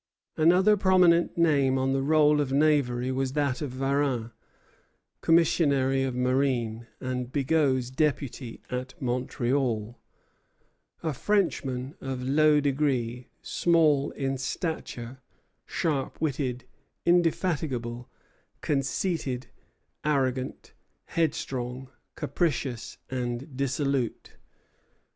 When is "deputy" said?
7.91-8.63